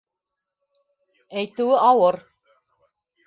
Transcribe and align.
Әйтеүе 1.43 1.77
ауыр! 1.91 2.19